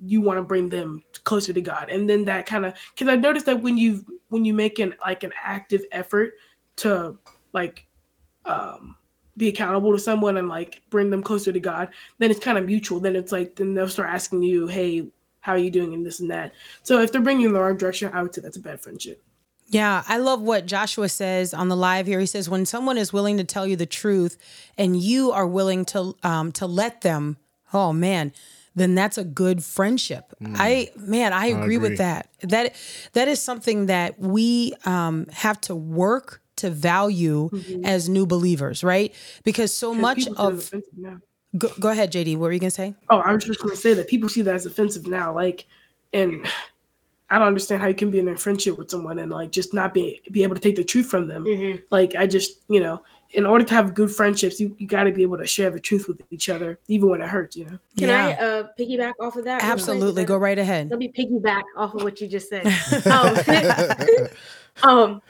[0.05, 1.89] you want to bring them closer to God.
[1.89, 4.95] And then that kind of because I noticed that when you when you make an
[5.05, 6.35] like an active effort
[6.77, 7.17] to
[7.53, 7.87] like
[8.45, 8.96] um
[9.37, 12.65] be accountable to someone and like bring them closer to God, then it's kind of
[12.65, 13.01] mutual.
[13.01, 15.09] Then it's like then they'll start asking you, "Hey,
[15.41, 16.53] how are you doing?" and this and that.
[16.83, 18.81] So if they're bringing you in the wrong direction, I would say that's a bad
[18.81, 19.23] friendship.
[19.69, 22.21] Yeah, I love what Joshua says on the live here.
[22.21, 24.39] He says when someone is willing to tell you the truth
[24.79, 27.37] and you are willing to um to let them,
[27.73, 28.33] oh man,
[28.77, 30.33] then that's a good friendship.
[30.41, 30.55] Mm.
[30.57, 32.29] I man, I agree, I agree, with that.
[32.43, 32.75] That
[33.15, 37.85] that is something that we um have to work to value mm-hmm.
[37.85, 39.15] as new believers, right?
[39.45, 40.73] Because so much of
[41.57, 42.37] go, go, ahead, JD.
[42.37, 42.95] What were you gonna say?
[43.11, 45.35] Oh, I was just gonna say that people see that as offensive now.
[45.35, 45.67] Like,
[46.13, 46.47] and
[47.31, 49.75] I don't understand how you can be in a friendship with someone and like just
[49.75, 51.45] not be be able to take the truth from them.
[51.45, 51.83] Mm-hmm.
[51.91, 55.13] Like, I just you know, in order to have good friendships, you, you got to
[55.13, 57.57] be able to share the truth with each other, even when it hurts.
[57.57, 57.79] You know.
[57.99, 58.37] Can yeah.
[58.39, 59.65] I uh, piggyback off of that?
[59.65, 60.89] Absolutely, go right ahead.
[60.91, 62.67] Let me piggyback off of what you just said.
[63.07, 64.29] um,
[64.89, 65.23] um,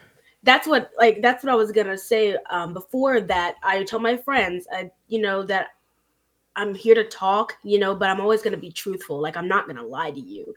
[0.46, 2.36] that's what like that's what I was gonna say.
[2.48, 5.68] Um, before that, I tell my friends, I you know that
[6.56, 9.20] I'm here to talk, you know, but I'm always gonna be truthful.
[9.20, 10.54] Like I'm not gonna lie to you.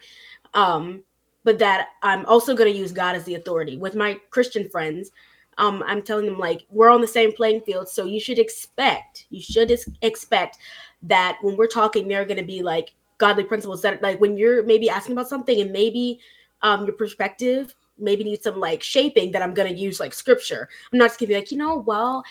[0.53, 1.03] Um,
[1.43, 5.11] but that I'm also gonna use God as the authority with my Christian friends
[5.59, 9.27] um, I'm telling them like we're on the same playing field, so you should expect
[9.29, 10.57] you should expect
[11.03, 14.37] that when we're talking, there are going to be like godly principles that like when
[14.37, 16.19] you're maybe asking about something and maybe
[16.61, 20.69] um, your perspective maybe need some like shaping that I'm going to use like scripture.
[20.91, 22.23] I'm not just going to be like, you know, well,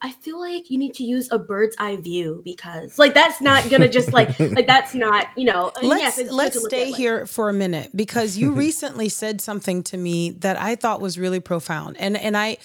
[0.00, 3.68] I feel like you need to use a bird's eye view because like that's not
[3.68, 5.72] gonna just like like that's not you know.
[5.82, 10.30] Let's yes, let's stay here for a minute because you recently said something to me
[10.30, 12.58] that I thought was really profound, and and I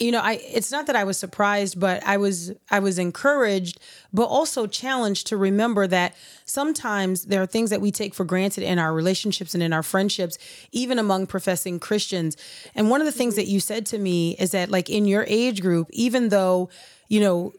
[0.00, 3.78] you know i it's not that i was surprised but i was i was encouraged
[4.12, 8.64] but also challenged to remember that sometimes there are things that we take for granted
[8.64, 10.38] in our relationships and in our friendships
[10.72, 12.36] even among professing christians.
[12.74, 13.42] And one of the things mm-hmm.
[13.42, 16.70] that you said to me is that like in your age group even though
[17.08, 17.52] you know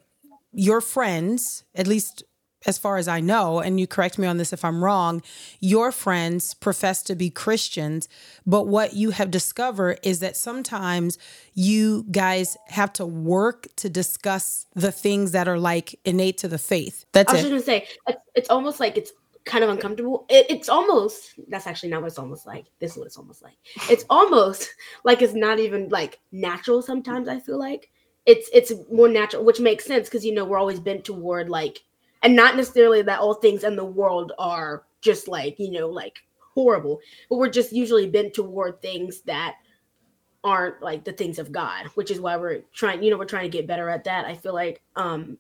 [0.51, 2.23] your friends at least
[2.65, 5.21] as far as I know, and you correct me on this if I'm wrong,
[5.60, 8.08] your friends profess to be Christians,
[8.45, 11.17] but what you have discovered is that sometimes
[11.54, 16.58] you guys have to work to discuss the things that are like innate to the
[16.58, 17.06] faith.
[17.12, 17.49] That's I was it.
[17.49, 19.12] just gonna say it's, it's almost like it's
[19.45, 20.26] kind of uncomfortable.
[20.30, 22.65] It, it's almost that's actually not what it's almost like.
[22.80, 23.56] This is what it's almost like.
[23.89, 24.73] It's almost
[25.04, 26.82] like it's not even like natural.
[26.82, 27.89] Sometimes I feel like
[28.26, 31.82] it's it's more natural, which makes sense because you know we're always bent toward like
[32.23, 36.23] and not necessarily that all things in the world are just like you know like
[36.55, 39.55] horrible but we're just usually bent toward things that
[40.43, 43.49] aren't like the things of god which is why we're trying you know we're trying
[43.49, 45.38] to get better at that i feel like um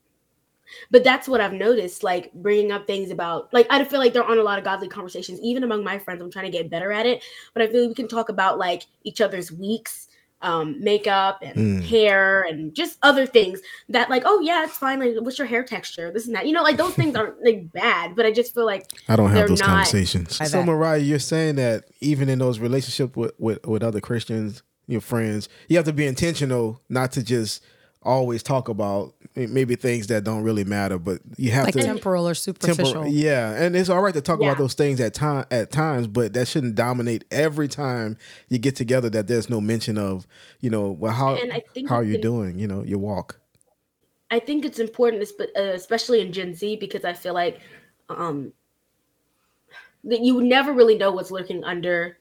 [0.91, 4.23] but that's what i've noticed like bringing up things about like i feel like there
[4.23, 6.91] aren't a lot of godly conversations even among my friends i'm trying to get better
[6.91, 7.21] at it
[7.53, 10.07] but i feel like we can talk about like each other's weeks
[10.43, 11.83] um, makeup and mm.
[11.83, 15.63] hair and just other things that like oh yeah it's fine like what's your hair
[15.63, 16.45] texture this and that.
[16.45, 19.31] You know like those things aren't like bad but i just feel like i don't
[19.31, 20.35] have those not, conversations.
[20.49, 25.01] So mariah you're saying that even in those relationships with, with with other christians your
[25.01, 27.63] friends you have to be intentional not to just
[28.03, 32.27] always talk about maybe things that don't really matter, but you have like to temporal
[32.27, 32.85] or superficial.
[32.85, 34.47] Temporal, yeah, and it's all right to talk yeah.
[34.47, 38.17] about those things at time at times, but that shouldn't dominate every time
[38.49, 39.09] you get together.
[39.09, 40.27] That there's no mention of
[40.59, 41.37] you know well how
[41.87, 42.59] how are you doing?
[42.59, 43.39] You know your walk.
[44.31, 47.59] I think it's important, uh, especially in Gen Z, because I feel like
[48.09, 48.51] um,
[50.03, 52.17] that you never really know what's lurking under,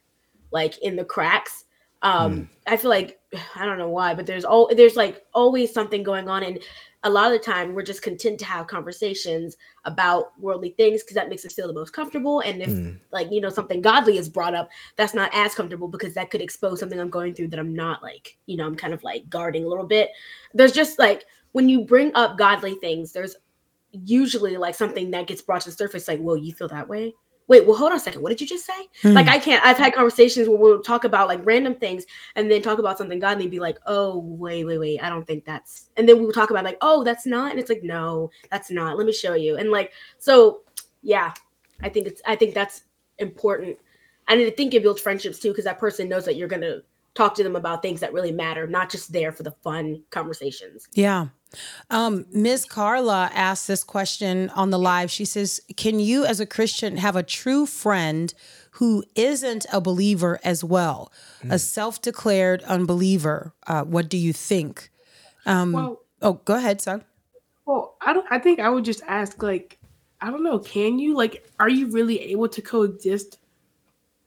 [0.50, 1.64] like in the cracks
[2.02, 2.48] um mm.
[2.66, 3.18] i feel like
[3.56, 6.58] i don't know why but there's all there's like always something going on and
[7.04, 11.14] a lot of the time we're just content to have conversations about worldly things because
[11.14, 12.98] that makes us feel the most comfortable and if mm.
[13.10, 16.40] like you know something godly is brought up that's not as comfortable because that could
[16.40, 19.28] expose something i'm going through that i'm not like you know i'm kind of like
[19.28, 20.10] guarding a little bit
[20.54, 23.36] there's just like when you bring up godly things there's
[23.92, 27.12] usually like something that gets brought to the surface like well you feel that way
[27.52, 28.22] wait, well, hold on a second.
[28.22, 28.88] What did you just say?
[29.02, 29.12] Mm-hmm.
[29.12, 29.62] Like, I can't.
[29.62, 33.18] I've had conversations where we'll talk about like random things and then talk about something
[33.18, 35.02] godly and be like, oh, wait, wait, wait.
[35.02, 35.90] I don't think that's.
[35.98, 37.50] And then we'll talk about like, oh, that's not.
[37.50, 38.96] And it's like, no, that's not.
[38.96, 39.58] Let me show you.
[39.58, 40.62] And like, so
[41.02, 41.34] yeah,
[41.82, 42.22] I think it's.
[42.24, 42.84] I think that's
[43.18, 43.76] important.
[44.28, 46.78] And I think it builds friendships too because that person knows that you're gonna
[47.12, 50.88] talk to them about things that really matter, not just there for the fun conversations.
[50.94, 51.26] Yeah.
[51.90, 52.64] Um, Ms.
[52.64, 55.10] Carla asked this question on the live.
[55.10, 58.32] She says, Can you, as a Christian, have a true friend
[58.72, 61.12] who isn't a believer as well?
[61.42, 61.52] Mm.
[61.52, 63.52] A self declared unbeliever.
[63.66, 64.90] Uh, what do you think?
[65.46, 67.04] Um, well, oh, go ahead, son.
[67.66, 68.26] Well, I don't.
[68.30, 69.78] I think I would just ask, like,
[70.20, 70.58] I don't know.
[70.58, 73.38] Can you, like, are you really able to coexist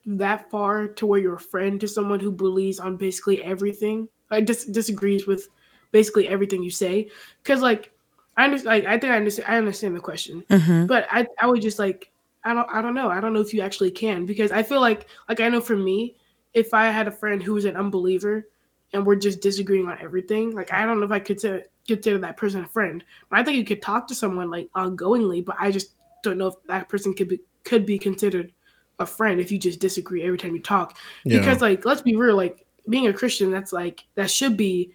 [0.06, 4.10] that far to where you're a friend to someone who believes on basically everything?
[4.32, 5.50] I dis- disagrees with
[5.96, 7.10] basically everything you say.
[7.42, 7.94] Because like
[8.36, 9.48] I understand, like I think I understand.
[9.48, 10.88] I understand the question, mm-hmm.
[10.88, 12.12] but I I would just like
[12.44, 13.10] I don't I don't know.
[13.10, 15.78] I don't know if you actually can because I feel like like I know for
[15.78, 16.18] me,
[16.54, 18.46] if I had a friend who was an unbeliever
[18.92, 22.18] and we're just disagreeing on everything, like I don't know if I could consider consider
[22.18, 23.02] that person a friend.
[23.30, 26.48] But I think you could talk to someone like ongoingly, but I just don't know
[26.48, 28.52] if that person could be could be considered
[29.00, 30.98] a friend if you just disagree every time you talk.
[31.24, 31.40] Yeah.
[31.40, 34.92] Because like let's be real, like being a Christian, that's like that should be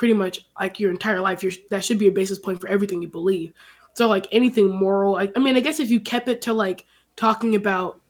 [0.00, 1.42] pretty much like your entire life.
[1.42, 3.52] Your that should be a basis point for everything you believe.
[3.92, 6.86] So like anything moral, I, I mean, I guess if you kept it to like
[7.16, 8.00] talking about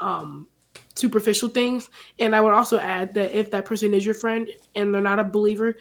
[0.00, 0.46] um
[0.94, 4.92] superficial things, and I would also add that if that person is your friend and
[4.92, 5.76] they're not a believer,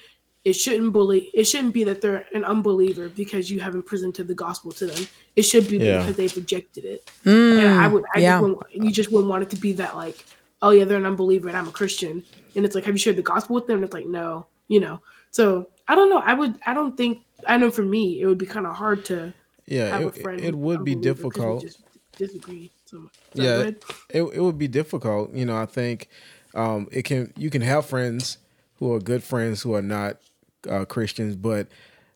[0.46, 4.34] it shouldn't bully it shouldn't be that they're an unbeliever because you haven't presented the
[4.34, 6.00] gospel to them it should be yeah.
[6.00, 8.40] because they've rejected it mm, and i would I yeah.
[8.40, 10.26] just you just wouldn't want it to be that like
[10.62, 12.24] oh yeah they're an unbeliever and i'm a christian
[12.56, 14.80] and it's like have you shared the gospel with them and it's like no you
[14.80, 16.20] know so i don't know.
[16.20, 19.06] I would i don't think i know for me it would be kind of hard
[19.06, 19.34] to
[19.66, 21.66] yeah it, it would be difficult.
[22.18, 23.12] disagree so much.
[23.34, 23.70] yeah
[24.10, 26.10] it, it would be difficult you know i think
[26.56, 28.40] um it can you can have friends
[28.80, 30.18] who are good friends who are not
[30.68, 31.68] uh, Christians, but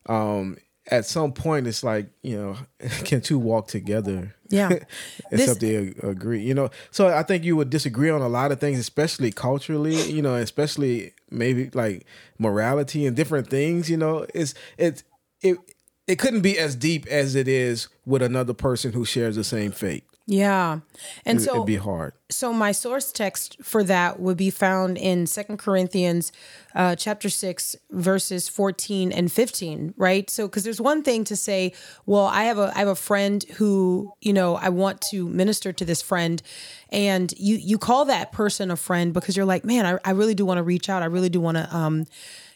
[0.06, 0.56] um,
[0.90, 2.56] at some point it's like you know,
[3.04, 4.34] can two walk together?
[4.48, 4.70] Yeah,
[5.30, 6.42] except this, they agree.
[6.42, 10.00] You know, so I think you would disagree on a lot of things, especially culturally.
[10.10, 12.06] You know, especially maybe like
[12.38, 13.90] morality and different things.
[13.90, 15.04] You know, it's it's
[15.40, 15.58] it
[16.06, 19.72] it couldn't be as deep as it is with another person who shares the same
[19.72, 20.04] faith.
[20.26, 20.80] Yeah.
[21.26, 22.14] And it, so it'd be hard.
[22.30, 26.32] So my source text for that would be found in Second Corinthians
[26.74, 30.30] uh, chapter 6 verses 14 and 15, right?
[30.30, 31.74] So cuz there's one thing to say,
[32.06, 35.74] well, I have a I have a friend who, you know, I want to minister
[35.74, 36.42] to this friend
[36.90, 40.34] and you you call that person a friend because you're like, man, I, I really
[40.34, 41.02] do want to reach out.
[41.02, 42.06] I really do want to um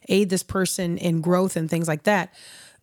[0.08, 2.32] aid this person in growth and things like that.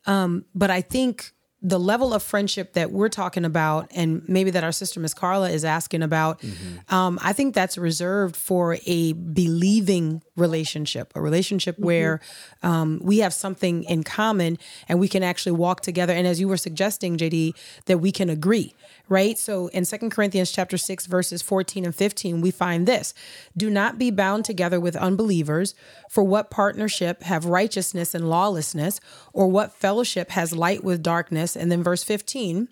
[0.06, 1.32] Um, but I think
[1.68, 5.50] the level of friendship that we're talking about, and maybe that our sister Miss Carla
[5.50, 6.94] is asking about, mm-hmm.
[6.94, 11.86] um, I think that's reserved for a believing relationship, a relationship mm-hmm.
[11.86, 12.22] where
[12.62, 16.14] um, we have something in common and we can actually walk together.
[16.14, 18.76] And as you were suggesting, JD, that we can agree
[19.10, 19.38] right?
[19.38, 23.14] So in Second Corinthians chapter 6 verses 14 and 15, we find this.
[23.56, 25.76] Do not be bound together with unbelievers,
[26.10, 29.00] for what partnership have righteousness and lawlessness,
[29.34, 31.56] or what fellowship has light with darkness?
[31.56, 32.70] And then verse 15,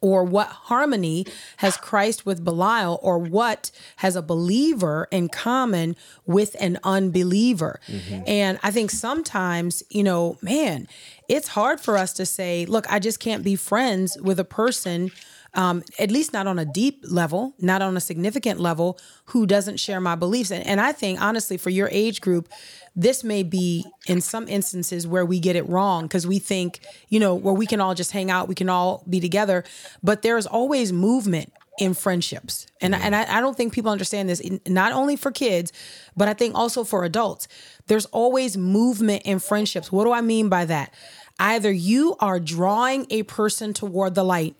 [0.00, 1.24] or what harmony
[1.58, 7.80] has Christ with Belial, or what has a believer in common with an unbeliever?
[7.86, 8.22] Mm-hmm.
[8.26, 10.88] And I think sometimes, you know, man,
[11.28, 15.12] it's hard for us to say, look, I just can't be friends with a person
[15.54, 19.78] um, at least not on a deep level, not on a significant level, who doesn't
[19.78, 20.50] share my beliefs.
[20.50, 22.48] And, and I think, honestly, for your age group,
[22.96, 27.20] this may be in some instances where we get it wrong because we think, you
[27.20, 29.64] know, where we can all just hang out, we can all be together.
[30.02, 32.66] But there's always movement in friendships.
[32.80, 35.72] And, and I, I don't think people understand this, not only for kids,
[36.16, 37.48] but I think also for adults.
[37.86, 39.90] There's always movement in friendships.
[39.90, 40.92] What do I mean by that?
[41.38, 44.54] Either you are drawing a person toward the light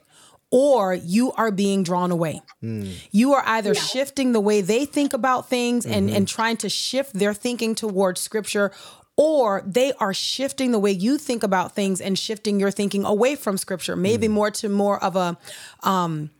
[0.53, 2.43] or you are being drawn away.
[2.63, 2.93] Mm.
[3.11, 3.81] You are either yeah.
[3.81, 6.17] shifting the way they think about things and, mm-hmm.
[6.17, 8.71] and trying to shift their thinking towards scripture,
[9.17, 13.35] or they are shifting the way you think about things and shifting your thinking away
[13.35, 14.33] from scripture, maybe mm.
[14.33, 15.37] more to more of a
[15.83, 16.31] um,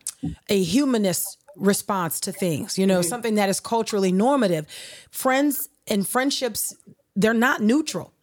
[0.47, 3.09] a humanist response to things, you know, mm-hmm.
[3.09, 4.65] something that is culturally normative.
[5.11, 6.75] Friends and friendships,
[7.15, 8.13] they're not neutral.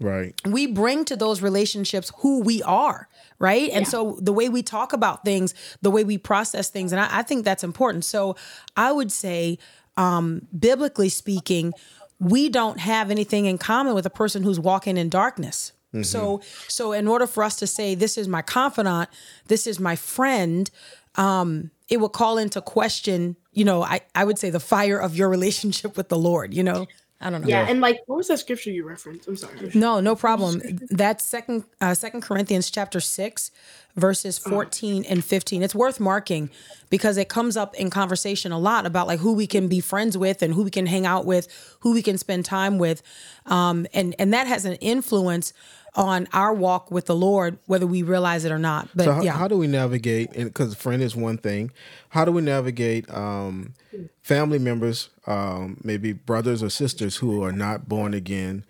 [0.00, 0.34] Right.
[0.44, 3.70] We bring to those relationships who we are right?
[3.72, 7.18] And so the way we talk about things, the way we process things, and I,
[7.18, 8.04] I think that's important.
[8.04, 8.36] So
[8.76, 9.58] I would say,
[9.96, 11.72] um, biblically speaking,
[12.18, 15.72] we don't have anything in common with a person who's walking in darkness.
[15.88, 16.02] Mm-hmm.
[16.02, 19.08] So, so in order for us to say this is my confidant,
[19.46, 20.70] this is my friend,
[21.16, 25.16] um, it will call into question, you know, I, I would say the fire of
[25.16, 26.86] your relationship with the Lord, you know.
[27.24, 27.48] I don't know.
[27.48, 29.26] Yeah, and like, what was that scripture you referenced?
[29.26, 29.70] I'm sorry.
[29.74, 30.60] No, no problem.
[30.90, 33.50] That's second uh, Second Corinthians chapter six,
[33.96, 34.54] verses uh-huh.
[34.54, 35.62] 14 and 15.
[35.62, 36.50] It's worth marking
[36.90, 40.18] because it comes up in conversation a lot about like who we can be friends
[40.18, 41.48] with and who we can hang out with,
[41.80, 43.02] who we can spend time with,
[43.46, 45.54] um, and and that has an influence
[45.96, 48.88] on our walk with the Lord, whether we realize it or not.
[48.94, 50.32] But so how, yeah, how do we navigate?
[50.32, 51.70] Because friend is one thing.
[52.08, 53.74] How do we navigate um,
[54.22, 58.64] family members, um, maybe brothers or sisters who are not born again?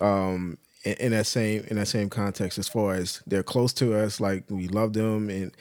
[0.00, 3.94] Um, in, in, that same in that same context, as far as they're close to
[3.94, 5.54] us, like we love them and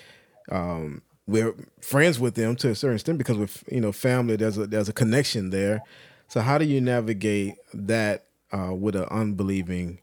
[0.52, 4.58] um, we're friends with them to a certain extent because with you know family, there's
[4.58, 5.82] a there's a connection there.
[6.28, 10.00] So how do you navigate that uh, with an unbelieving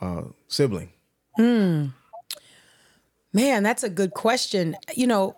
[0.00, 0.90] uh, sibling?
[1.36, 1.86] Hmm.
[3.32, 4.76] Man, that's a good question.
[4.94, 5.36] You know,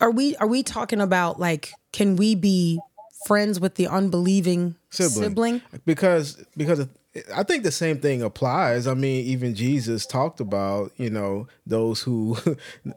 [0.00, 2.80] are we are we talking about like can we be
[3.26, 5.28] friends with the unbelieving sibling?
[5.28, 5.62] sibling?
[5.84, 6.86] Because because
[7.34, 8.86] I think the same thing applies.
[8.86, 12.36] I mean, even Jesus talked about you know those who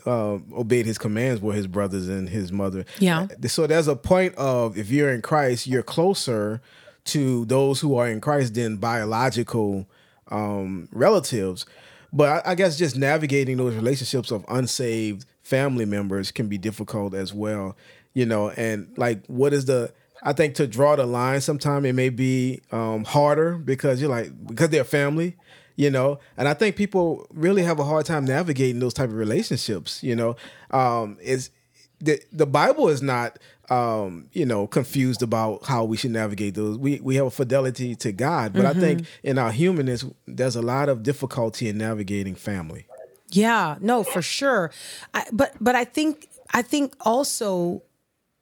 [0.06, 2.86] uh, obeyed his commands were his brothers and his mother.
[3.00, 3.28] Yeah.
[3.48, 6.62] So there's a point of if you're in Christ, you're closer
[7.06, 9.88] to those who are in Christ than biological
[10.32, 11.66] um, relatives.
[12.14, 17.14] But I, I guess just navigating those relationships of unsaved family members can be difficult
[17.14, 17.76] as well.
[18.14, 19.92] You know, and like, what is the
[20.26, 24.32] I think to draw the line, sometimes it may be um, harder because you're like
[24.48, 25.36] because they're family,
[25.76, 26.20] you know.
[26.36, 30.02] And I think people really have a hard time navigating those type of relationships.
[30.02, 30.36] You know,
[30.72, 31.52] um, is
[32.00, 33.38] the the Bible is not
[33.70, 36.78] um, you know confused about how we should navigate those.
[36.78, 38.78] We we have a fidelity to God, but mm-hmm.
[38.78, 42.88] I think in our humanness, there's a lot of difficulty in navigating family.
[43.30, 44.72] Yeah, no, for sure.
[45.14, 47.84] I, but but I think I think also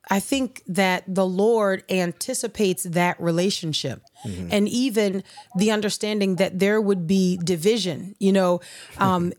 [0.10, 4.02] I think that the Lord anticipates that relationship.
[4.26, 4.48] Mm-hmm.
[4.52, 5.24] And even
[5.58, 8.62] the understanding that there would be division, you know,
[8.98, 9.34] um,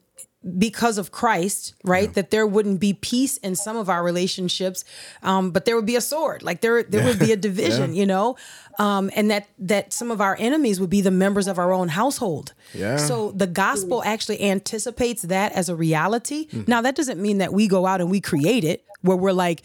[0.59, 2.09] because of Christ, right?
[2.09, 2.13] Yeah.
[2.13, 4.85] That there wouldn't be peace in some of our relationships,
[5.23, 6.43] um, but there would be a sword.
[6.43, 7.07] Like there, there yeah.
[7.09, 8.01] would be a division, yeah.
[8.01, 8.37] you know,
[8.79, 11.89] um, and that that some of our enemies would be the members of our own
[11.89, 12.53] household.
[12.75, 12.97] Yeah.
[12.97, 16.49] So the gospel actually anticipates that as a reality.
[16.49, 16.69] Mm.
[16.69, 19.63] Now that doesn't mean that we go out and we create it, where we're like,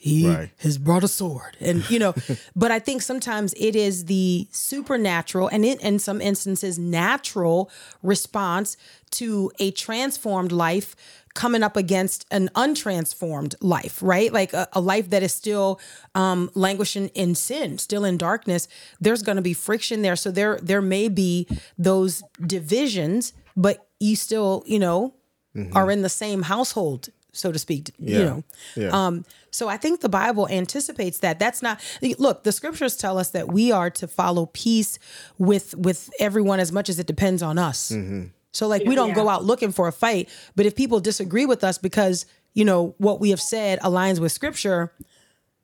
[0.00, 0.50] he right.
[0.58, 2.14] has brought a sword and you know
[2.56, 7.68] but i think sometimes it is the supernatural and in, in some instances natural
[8.02, 8.76] response
[9.10, 10.94] to a transformed life
[11.34, 15.80] coming up against an untransformed life right like a, a life that is still
[16.14, 18.68] um, languishing in sin still in darkness
[19.00, 21.46] there's going to be friction there so there there may be
[21.76, 25.12] those divisions but you still you know
[25.56, 25.76] mm-hmm.
[25.76, 27.90] are in the same household so to speak.
[27.98, 28.18] Yeah.
[28.18, 28.44] You know,
[28.76, 29.06] yeah.
[29.06, 31.38] um, so I think the Bible anticipates that.
[31.38, 31.80] That's not
[32.18, 32.44] look.
[32.44, 34.98] The scriptures tell us that we are to follow peace
[35.38, 37.90] with with everyone as much as it depends on us.
[37.90, 38.26] Mm-hmm.
[38.52, 39.14] So like we don't yeah.
[39.14, 42.94] go out looking for a fight, but if people disagree with us because you know
[42.98, 44.92] what we have said aligns with scripture,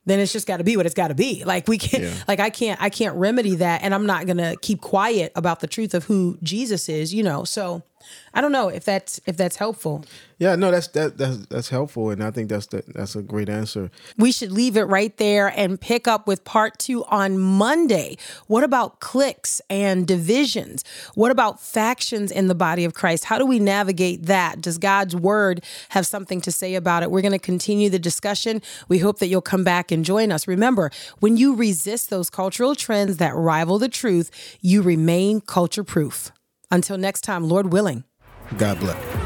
[0.07, 1.43] then it's just got to be what it's got to be.
[1.55, 2.15] Like we can't, yeah.
[2.27, 5.67] like I can't, I can't remedy that, and I'm not gonna keep quiet about the
[5.67, 7.13] truth of who Jesus is.
[7.13, 7.83] You know, so
[8.33, 10.05] I don't know if that's if that's helpful.
[10.39, 13.49] Yeah, no, that's that that's that's helpful, and I think that's the, that's a great
[13.49, 13.91] answer.
[14.19, 18.17] We should leave it right there and pick up with part two on Monday.
[18.49, 20.85] What about cliques and divisions?
[21.15, 23.25] What about factions in the body of Christ?
[23.25, 24.61] How do we navigate that?
[24.61, 27.11] Does God's word have something to say about it?
[27.11, 28.61] We're going to continue the discussion.
[28.89, 30.49] We hope that you'll come back and join us.
[30.49, 30.91] Remember,
[31.21, 34.31] when you resist those cultural trends that rival the truth,
[34.61, 36.33] you remain culture proof.
[36.71, 38.05] Until next time, Lord willing.
[38.59, 39.24] God bless.